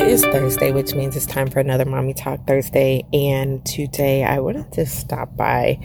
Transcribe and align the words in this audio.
It 0.00 0.08
is 0.08 0.24
Thursday, 0.24 0.72
which 0.72 0.94
means 0.94 1.14
it's 1.14 1.26
time 1.26 1.50
for 1.50 1.60
another 1.60 1.84
Mommy 1.84 2.14
Talk 2.14 2.46
Thursday. 2.46 3.04
And 3.12 3.64
today 3.66 4.24
I 4.24 4.40
wanted 4.40 4.72
to 4.72 4.86
stop 4.86 5.36
by 5.36 5.78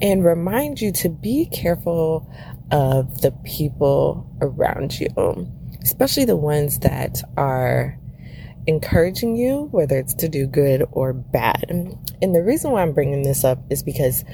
and 0.00 0.24
remind 0.24 0.80
you 0.80 0.90
to 0.92 1.10
be 1.10 1.44
careful 1.52 2.32
of 2.72 3.20
the 3.20 3.30
people 3.44 4.26
around 4.40 4.98
you, 4.98 5.08
especially 5.82 6.24
the 6.24 6.34
ones 6.34 6.78
that 6.78 7.20
are 7.36 7.98
encouraging 8.66 9.36
you, 9.36 9.68
whether 9.70 9.98
it's 9.98 10.14
to 10.14 10.30
do 10.30 10.46
good 10.46 10.86
or 10.90 11.12
bad. 11.12 11.66
And 11.68 12.34
the 12.34 12.42
reason 12.42 12.70
why 12.70 12.80
I'm 12.80 12.94
bringing 12.94 13.22
this 13.22 13.44
up 13.44 13.58
is 13.68 13.82
because 13.82 14.24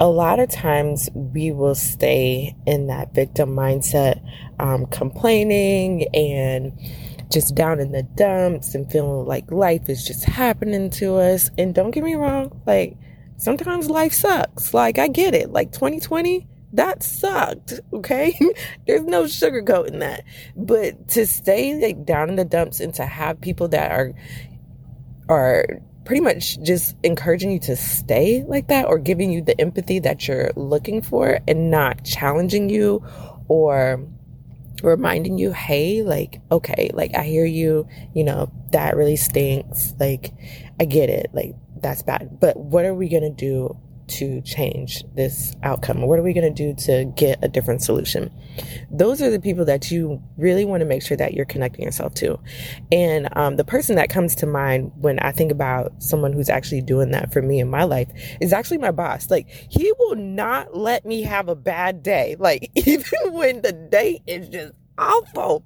a 0.00 0.08
lot 0.08 0.40
of 0.40 0.48
times 0.48 1.10
we 1.12 1.52
will 1.52 1.74
stay 1.74 2.56
in 2.66 2.86
that 2.86 3.14
victim 3.14 3.50
mindset, 3.50 4.26
um, 4.58 4.86
complaining 4.86 6.08
and 6.14 6.72
just 7.30 7.54
down 7.54 7.80
in 7.80 7.92
the 7.92 8.02
dumps 8.02 8.74
and 8.74 8.90
feeling 8.90 9.26
like 9.26 9.50
life 9.50 9.88
is 9.88 10.04
just 10.04 10.24
happening 10.24 10.90
to 10.90 11.16
us. 11.16 11.50
And 11.58 11.74
don't 11.74 11.90
get 11.90 12.04
me 12.04 12.14
wrong, 12.14 12.60
like 12.66 12.96
sometimes 13.36 13.90
life 13.90 14.12
sucks. 14.12 14.74
Like 14.74 14.98
I 14.98 15.08
get 15.08 15.34
it. 15.34 15.50
Like 15.50 15.72
2020, 15.72 16.46
that 16.74 17.02
sucked. 17.02 17.80
Okay. 17.92 18.38
There's 18.86 19.04
no 19.04 19.24
sugarcoating 19.24 20.00
that. 20.00 20.24
But 20.56 21.08
to 21.10 21.26
stay 21.26 21.80
like 21.80 22.04
down 22.04 22.28
in 22.28 22.36
the 22.36 22.44
dumps 22.44 22.80
and 22.80 22.92
to 22.94 23.06
have 23.06 23.40
people 23.40 23.68
that 23.68 23.92
are 23.92 24.12
are 25.28 25.80
pretty 26.04 26.20
much 26.20 26.60
just 26.62 26.96
encouraging 27.02 27.50
you 27.50 27.58
to 27.58 27.76
stay 27.76 28.44
like 28.46 28.68
that 28.68 28.86
or 28.86 28.98
giving 28.98 29.32
you 29.32 29.40
the 29.40 29.58
empathy 29.60 29.98
that 30.00 30.28
you're 30.28 30.50
looking 30.54 31.00
for 31.00 31.38
and 31.48 31.70
not 31.70 32.04
challenging 32.04 32.68
you 32.68 33.02
or 33.48 34.06
reminding 34.84 35.38
you, 35.38 35.52
hey, 35.52 36.02
like, 36.02 36.40
okay, 36.50 36.90
like 36.94 37.14
I 37.14 37.24
hear 37.24 37.44
you, 37.44 37.88
you 38.14 38.24
know, 38.24 38.52
that 38.72 38.96
really 38.96 39.16
stinks. 39.16 39.94
Like, 39.98 40.32
I 40.78 40.84
get 40.84 41.08
it. 41.08 41.30
Like, 41.32 41.54
that's 41.80 42.02
bad. 42.02 42.38
But 42.40 42.56
what 42.56 42.84
are 42.84 42.94
we 42.94 43.08
going 43.08 43.22
to 43.22 43.30
do 43.30 43.78
to 44.08 44.40
change 44.42 45.04
this 45.14 45.54
outcome? 45.62 46.02
What 46.02 46.18
are 46.18 46.22
we 46.22 46.32
going 46.32 46.52
to 46.52 46.74
do 46.74 46.74
to 46.86 47.04
get 47.16 47.38
a 47.42 47.48
different 47.48 47.82
solution? 47.82 48.32
Those 48.90 49.20
are 49.20 49.30
the 49.30 49.40
people 49.40 49.64
that 49.64 49.90
you 49.90 50.22
really 50.36 50.64
want 50.64 50.80
to 50.80 50.86
make 50.86 51.02
sure 51.02 51.16
that 51.16 51.34
you're 51.34 51.44
connecting 51.44 51.84
yourself 51.84 52.14
to. 52.14 52.38
And 52.92 53.28
um, 53.36 53.56
the 53.56 53.64
person 53.64 53.96
that 53.96 54.10
comes 54.10 54.34
to 54.36 54.46
mind 54.46 54.92
when 54.96 55.18
I 55.20 55.32
think 55.32 55.50
about 55.50 56.02
someone 56.02 56.32
who's 56.32 56.48
actually 56.48 56.82
doing 56.82 57.10
that 57.12 57.32
for 57.32 57.42
me 57.42 57.60
in 57.60 57.68
my 57.68 57.84
life 57.84 58.08
is 58.40 58.52
actually 58.52 58.78
my 58.78 58.90
boss. 58.90 59.30
Like, 59.30 59.48
he 59.48 59.92
will 59.98 60.16
not 60.16 60.76
let 60.76 61.04
me 61.04 61.22
have 61.22 61.48
a 61.48 61.56
bad 61.56 62.02
day. 62.02 62.36
Like, 62.38 62.70
even 62.74 63.32
when 63.32 63.62
the 63.62 63.72
day 63.72 64.22
is 64.26 64.48
just 64.48 64.72
awful 64.98 65.64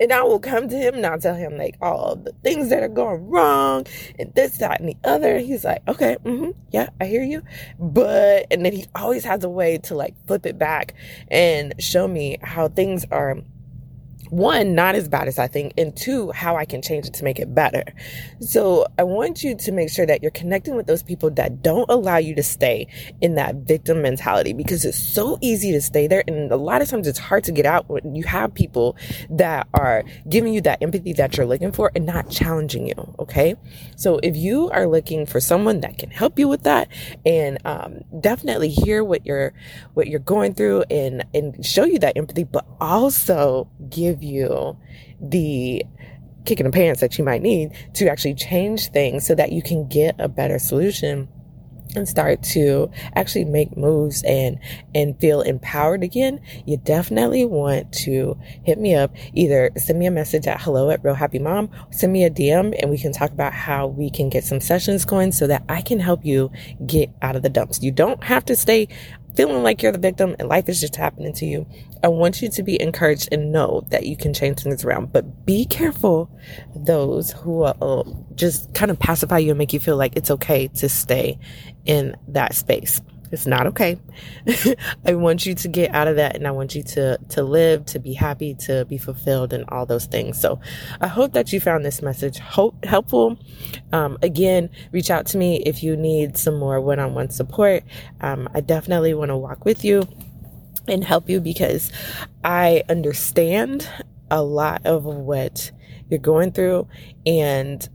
and 0.00 0.12
I 0.12 0.22
will 0.22 0.40
come 0.40 0.68
to 0.68 0.76
him 0.76 0.94
and 0.94 1.06
I'll 1.06 1.18
tell 1.18 1.34
him 1.34 1.56
like 1.56 1.76
all 1.80 2.16
the 2.16 2.32
things 2.42 2.70
that 2.70 2.82
are 2.82 2.88
going 2.88 3.28
wrong 3.28 3.86
and 4.18 4.32
this, 4.34 4.58
that, 4.58 4.80
and 4.80 4.88
the 4.88 4.96
other. 5.04 5.38
He's 5.38 5.64
like, 5.64 5.86
okay, 5.86 6.16
mm-hmm, 6.24 6.50
yeah, 6.70 6.88
I 7.00 7.04
hear 7.04 7.22
you. 7.22 7.42
But, 7.78 8.46
and 8.50 8.64
then 8.64 8.72
he 8.72 8.86
always 8.94 9.24
has 9.24 9.44
a 9.44 9.48
way 9.48 9.78
to 9.78 9.94
like 9.94 10.14
flip 10.26 10.46
it 10.46 10.58
back 10.58 10.94
and 11.28 11.74
show 11.78 12.08
me 12.08 12.38
how 12.42 12.68
things 12.68 13.04
are 13.10 13.36
one, 14.30 14.74
not 14.74 14.94
as 14.94 15.08
bad 15.08 15.28
as 15.28 15.38
I 15.38 15.46
think, 15.46 15.74
and 15.76 15.96
two, 15.96 16.30
how 16.30 16.56
I 16.56 16.64
can 16.64 16.82
change 16.82 17.06
it 17.06 17.14
to 17.14 17.24
make 17.24 17.38
it 17.38 17.54
better. 17.54 17.84
So 18.40 18.86
I 18.98 19.02
want 19.02 19.42
you 19.42 19.56
to 19.56 19.72
make 19.72 19.90
sure 19.90 20.06
that 20.06 20.22
you're 20.22 20.30
connecting 20.30 20.76
with 20.76 20.86
those 20.86 21.02
people 21.02 21.30
that 21.32 21.62
don't 21.62 21.90
allow 21.90 22.16
you 22.16 22.34
to 22.36 22.42
stay 22.42 22.86
in 23.20 23.34
that 23.34 23.56
victim 23.56 24.02
mentality 24.02 24.52
because 24.52 24.84
it's 24.84 24.98
so 24.98 25.38
easy 25.40 25.72
to 25.72 25.80
stay 25.80 26.06
there. 26.06 26.22
And 26.26 26.50
a 26.52 26.56
lot 26.56 26.80
of 26.80 26.88
times 26.88 27.06
it's 27.06 27.18
hard 27.18 27.44
to 27.44 27.52
get 27.52 27.66
out 27.66 27.88
when 27.88 28.14
you 28.14 28.24
have 28.24 28.54
people 28.54 28.96
that 29.30 29.66
are 29.74 30.04
giving 30.28 30.54
you 30.54 30.60
that 30.62 30.82
empathy 30.82 31.12
that 31.14 31.36
you're 31.36 31.46
looking 31.46 31.72
for 31.72 31.90
and 31.94 32.06
not 32.06 32.30
challenging 32.30 32.86
you. 32.86 33.14
Okay. 33.18 33.56
So 33.96 34.20
if 34.22 34.36
you 34.36 34.70
are 34.70 34.86
looking 34.86 35.26
for 35.26 35.40
someone 35.40 35.80
that 35.80 35.98
can 35.98 36.10
help 36.10 36.38
you 36.38 36.48
with 36.48 36.62
that 36.62 36.88
and 37.26 37.58
um, 37.64 38.00
definitely 38.20 38.68
hear 38.68 39.02
what 39.02 39.26
you're, 39.26 39.52
what 39.94 40.06
you're 40.06 40.20
going 40.20 40.54
through 40.54 40.84
and, 40.90 41.24
and 41.34 41.64
show 41.64 41.84
you 41.84 41.98
that 41.98 42.16
empathy, 42.16 42.44
but 42.44 42.64
also 42.80 43.68
give 43.88 44.19
give 44.20 44.30
you 44.30 44.76
the 45.20 45.84
kick 46.44 46.60
in 46.60 46.66
the 46.66 46.72
pants 46.72 47.00
that 47.00 47.18
you 47.18 47.24
might 47.24 47.42
need 47.42 47.70
to 47.94 48.08
actually 48.08 48.34
change 48.34 48.88
things 48.88 49.26
so 49.26 49.34
that 49.34 49.52
you 49.52 49.62
can 49.62 49.86
get 49.88 50.14
a 50.18 50.28
better 50.28 50.58
solution 50.58 51.28
and 51.96 52.08
start 52.08 52.42
to 52.42 52.90
actually 53.16 53.44
make 53.44 53.76
moves 53.76 54.22
and 54.22 54.58
and 54.94 55.18
feel 55.20 55.40
empowered 55.42 56.02
again 56.02 56.40
you 56.64 56.76
definitely 56.76 57.44
want 57.44 57.92
to 57.92 58.38
hit 58.64 58.78
me 58.78 58.94
up. 58.94 59.12
Either 59.34 59.70
send 59.76 59.98
me 59.98 60.06
a 60.06 60.10
message 60.10 60.46
at 60.46 60.60
hello 60.60 60.90
at 60.90 61.02
real 61.02 61.14
happy 61.14 61.38
mom 61.38 61.68
send 61.90 62.12
me 62.12 62.24
a 62.24 62.30
dm 62.30 62.74
and 62.80 62.90
we 62.90 62.98
can 62.98 63.12
talk 63.12 63.30
about 63.32 63.52
how 63.52 63.86
we 63.86 64.08
can 64.08 64.28
get 64.28 64.44
some 64.44 64.60
sessions 64.60 65.04
going 65.04 65.32
so 65.32 65.46
that 65.46 65.64
i 65.68 65.82
can 65.82 65.98
help 65.98 66.24
you 66.24 66.50
get 66.86 67.10
out 67.22 67.36
of 67.36 67.42
the 67.42 67.48
dumps. 67.48 67.82
You 67.82 67.90
don't 67.90 68.22
have 68.24 68.44
to 68.46 68.56
stay 68.56 68.88
feeling 69.34 69.62
like 69.62 69.82
you're 69.82 69.92
the 69.92 69.98
victim 69.98 70.36
and 70.38 70.48
life 70.48 70.68
is 70.68 70.80
just 70.80 70.96
happening 70.96 71.32
to 71.34 71.46
you, 71.46 71.66
I 72.02 72.08
want 72.08 72.42
you 72.42 72.48
to 72.50 72.62
be 72.62 72.80
encouraged 72.80 73.28
and 73.32 73.52
know 73.52 73.86
that 73.90 74.06
you 74.06 74.16
can 74.16 74.34
change 74.34 74.60
things 74.60 74.84
around. 74.84 75.12
But 75.12 75.46
be 75.46 75.64
careful 75.64 76.30
those 76.74 77.32
who 77.32 77.62
are, 77.62 77.74
uh, 77.80 78.04
just 78.34 78.72
kind 78.74 78.90
of 78.90 78.98
pacify 78.98 79.38
you 79.38 79.50
and 79.50 79.58
make 79.58 79.72
you 79.72 79.80
feel 79.80 79.96
like 79.96 80.16
it's 80.16 80.30
okay 80.30 80.68
to 80.68 80.88
stay 80.88 81.38
in 81.84 82.16
that 82.28 82.54
space. 82.54 83.00
It's 83.30 83.46
not 83.46 83.66
okay. 83.68 83.98
I 85.06 85.14
want 85.14 85.46
you 85.46 85.54
to 85.54 85.68
get 85.68 85.94
out 85.94 86.08
of 86.08 86.16
that 86.16 86.36
and 86.36 86.46
I 86.46 86.50
want 86.50 86.74
you 86.74 86.82
to, 86.82 87.18
to 87.30 87.42
live, 87.42 87.86
to 87.86 87.98
be 87.98 88.12
happy, 88.12 88.54
to 88.66 88.84
be 88.86 88.98
fulfilled 88.98 89.52
and 89.52 89.64
all 89.68 89.86
those 89.86 90.06
things. 90.06 90.40
So 90.40 90.60
I 91.00 91.06
hope 91.06 91.32
that 91.34 91.52
you 91.52 91.60
found 91.60 91.84
this 91.84 92.02
message 92.02 92.38
hope, 92.38 92.84
helpful. 92.84 93.38
Um, 93.92 94.18
again, 94.22 94.70
reach 94.92 95.10
out 95.10 95.26
to 95.26 95.38
me 95.38 95.62
if 95.64 95.82
you 95.82 95.96
need 95.96 96.36
some 96.36 96.58
more 96.58 96.80
one-on-one 96.80 97.30
support. 97.30 97.84
Um, 98.20 98.48
I 98.54 98.60
definitely 98.60 99.14
want 99.14 99.30
to 99.30 99.36
walk 99.36 99.64
with 99.64 99.84
you 99.84 100.08
and 100.88 101.04
help 101.04 101.28
you 101.28 101.40
because 101.40 101.92
I 102.42 102.82
understand 102.88 103.88
a 104.30 104.42
lot 104.42 104.82
of 104.84 105.04
what 105.04 105.70
you're 106.08 106.18
going 106.18 106.52
through 106.52 106.88
and 107.26 107.88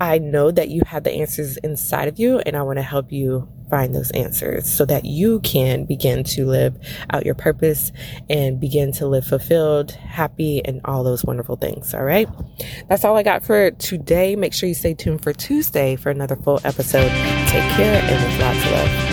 I 0.00 0.18
know 0.18 0.50
that 0.50 0.70
you 0.70 0.82
have 0.86 1.04
the 1.04 1.12
answers 1.12 1.58
inside 1.58 2.08
of 2.08 2.18
you 2.18 2.38
and 2.38 2.56
I 2.56 2.62
want 2.62 2.78
to 2.78 2.82
help 2.82 3.12
you 3.12 3.48
find 3.70 3.94
those 3.94 4.10
answers 4.10 4.68
so 4.68 4.84
that 4.84 5.04
you 5.04 5.40
can 5.40 5.84
begin 5.84 6.24
to 6.24 6.44
live 6.46 6.76
out 7.10 7.24
your 7.24 7.34
purpose 7.34 7.92
and 8.28 8.60
begin 8.60 8.92
to 8.92 9.06
live 9.06 9.24
fulfilled, 9.24 9.92
happy, 9.92 10.62
and 10.64 10.80
all 10.84 11.04
those 11.04 11.24
wonderful 11.24 11.56
things. 11.56 11.94
All 11.94 12.04
right. 12.04 12.28
That's 12.88 13.04
all 13.04 13.16
I 13.16 13.22
got 13.22 13.42
for 13.42 13.70
today. 13.72 14.36
Make 14.36 14.52
sure 14.52 14.68
you 14.68 14.74
stay 14.74 14.94
tuned 14.94 15.22
for 15.22 15.32
Tuesday 15.32 15.96
for 15.96 16.10
another 16.10 16.36
full 16.36 16.60
episode. 16.64 17.10
Take 17.48 17.70
care 17.72 18.02
and 18.02 18.24
with 18.24 18.40
lots 18.40 18.64
of 18.66 18.72
love. 18.72 19.09